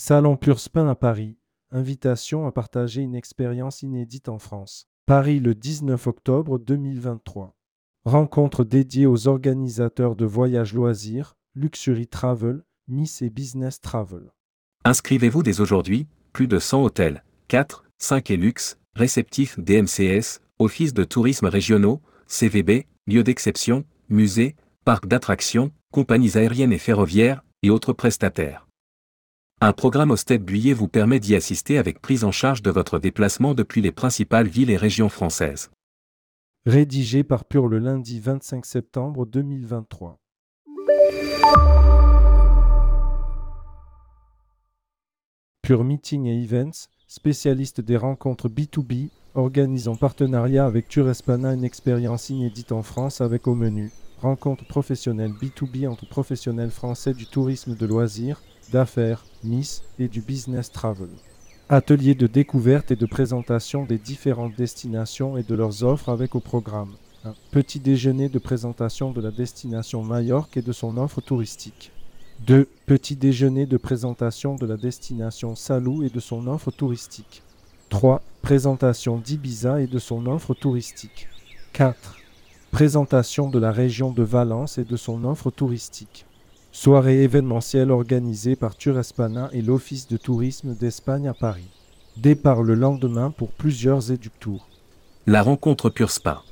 [0.00, 1.38] Salon Purspin à Paris.
[1.72, 4.86] Invitation à partager une expérience inédite en France.
[5.06, 7.56] Paris le 19 octobre 2023.
[8.04, 14.30] Rencontre dédiée aux organisateurs de voyages loisirs, Luxury Travel, Miss et Business Travel.
[14.84, 21.02] Inscrivez-vous dès aujourd'hui, plus de 100 hôtels, 4, 5 et luxe, réceptifs DMCS, offices de
[21.02, 28.67] tourisme régionaux, CVB, lieux d'exception, musées, parcs d'attractions, compagnies aériennes et ferroviaires, et autres prestataires.
[29.60, 33.00] Un programme au step Buyer vous permet d'y assister avec prise en charge de votre
[33.00, 35.72] déplacement depuis les principales villes et régions françaises.
[36.64, 40.16] Rédigé par Pure le lundi 25 septembre 2023.
[45.62, 52.30] Pure Meeting et Events, spécialiste des rencontres B2B, organise en partenariat avec Turespana une expérience
[52.30, 57.86] inédite en France avec au menu rencontres professionnelles B2B entre professionnels français du tourisme de
[57.86, 61.08] loisirs, d'affaires, Nice et du business travel.
[61.68, 66.40] Atelier de découverte et de présentation des différentes destinations et de leurs offres avec au
[66.40, 66.94] programme.
[67.24, 71.92] Un petit déjeuner de présentation de la destination Majorque et de son offre touristique.
[72.46, 72.68] 2.
[72.86, 77.42] Petit déjeuner de présentation de la destination Salou et de son offre touristique.
[77.90, 78.22] 3.
[78.42, 81.28] Présentation d'Ibiza et de son offre touristique.
[81.72, 82.16] 4.
[82.70, 86.26] Présentation de la région de Valence et de son offre touristique.
[86.80, 91.68] Soirée événementielle organisée par Turespana et l'Office de tourisme d'Espagne à Paris.
[92.16, 94.68] Départ le lendemain pour plusieurs éductours.
[95.26, 96.44] La rencontre Pure Spa.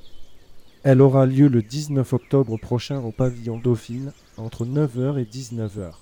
[0.83, 5.93] Elle aura lieu le 19 octobre prochain au pavillon Dauphine entre 9h et 19h.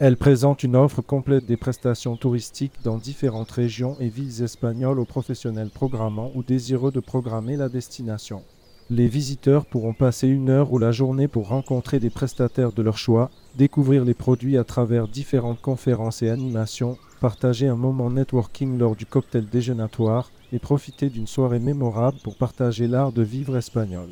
[0.00, 5.04] Elle présente une offre complète des prestations touristiques dans différentes régions et villes espagnoles aux
[5.04, 8.42] professionnels programmants ou désireux de programmer la destination.
[8.92, 12.98] Les visiteurs pourront passer une heure ou la journée pour rencontrer des prestataires de leur
[12.98, 18.96] choix, découvrir les produits à travers différentes conférences et animations, partager un moment networking lors
[18.96, 24.08] du cocktail déjeunatoire et profiter d'une soirée mémorable pour partager l'art de vivre espagnol.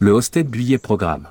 [0.00, 1.28] Le Hosted Buillet Programme.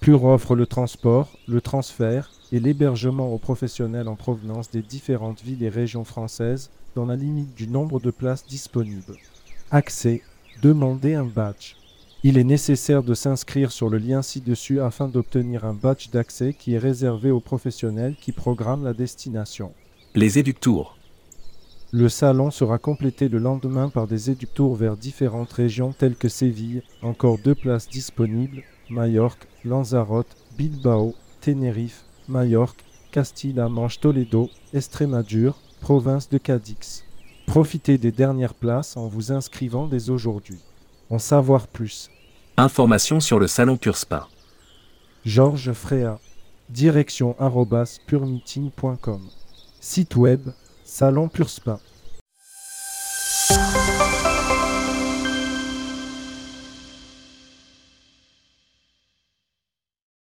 [0.00, 5.62] Pure offre le transport, le transfert et l'hébergement aux professionnels en provenance des différentes villes
[5.62, 9.18] et régions françaises dans la limite du nombre de places disponibles.
[9.70, 10.22] Accès.
[10.62, 11.74] Demandez un badge.
[12.24, 16.74] Il est nécessaire de s'inscrire sur le lien ci-dessus afin d'obtenir un badge d'accès qui
[16.74, 19.72] est réservé aux professionnels qui programment la destination.
[20.14, 20.96] Les éductours.
[21.90, 26.84] Le salon sera complété le lendemain par des éductours vers différentes régions telles que Séville,
[27.02, 36.38] encore deux places disponibles, Majorque, Lanzarote, Bilbao, Tenerife, Majorque, Castilla Manche Toledo, Estrémadure, province de
[36.38, 37.02] Cadix.
[37.46, 40.60] Profitez des dernières places en vous inscrivant dès aujourd'hui.
[41.12, 42.10] En savoir plus.
[42.56, 44.28] Informations sur le salon Purspa.
[45.26, 46.18] Georges Fréa.
[46.70, 49.20] Direction arrobas puremeeting.com.
[49.78, 50.40] Site web
[50.84, 51.80] Salon Purspa.